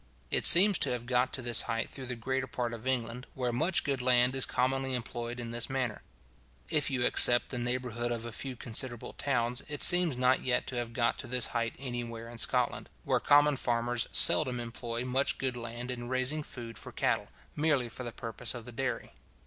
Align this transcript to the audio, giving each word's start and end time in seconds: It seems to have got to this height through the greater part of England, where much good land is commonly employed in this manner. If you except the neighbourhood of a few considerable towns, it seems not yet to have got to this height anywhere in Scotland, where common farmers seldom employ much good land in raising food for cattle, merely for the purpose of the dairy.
It 0.31 0.45
seems 0.47 0.79
to 0.79 0.89
have 0.89 1.05
got 1.05 1.31
to 1.33 1.43
this 1.43 1.61
height 1.69 1.87
through 1.87 2.07
the 2.07 2.15
greater 2.15 2.47
part 2.47 2.73
of 2.73 2.87
England, 2.87 3.27
where 3.35 3.53
much 3.53 3.83
good 3.83 4.01
land 4.01 4.35
is 4.35 4.47
commonly 4.47 4.95
employed 4.95 5.39
in 5.39 5.51
this 5.51 5.69
manner. 5.69 6.01
If 6.71 6.89
you 6.89 7.03
except 7.05 7.49
the 7.49 7.59
neighbourhood 7.59 8.11
of 8.11 8.25
a 8.25 8.31
few 8.31 8.55
considerable 8.55 9.13
towns, 9.13 9.61
it 9.69 9.83
seems 9.83 10.17
not 10.17 10.41
yet 10.41 10.65
to 10.65 10.75
have 10.77 10.93
got 10.93 11.19
to 11.19 11.27
this 11.27 11.45
height 11.53 11.75
anywhere 11.77 12.27
in 12.29 12.39
Scotland, 12.39 12.89
where 13.03 13.19
common 13.19 13.57
farmers 13.57 14.07
seldom 14.11 14.59
employ 14.59 15.05
much 15.05 15.37
good 15.37 15.55
land 15.55 15.91
in 15.91 16.09
raising 16.09 16.41
food 16.41 16.79
for 16.79 16.91
cattle, 16.91 17.27
merely 17.55 17.87
for 17.87 18.03
the 18.03 18.11
purpose 18.11 18.55
of 18.55 18.65
the 18.65 18.71
dairy. 18.71 19.13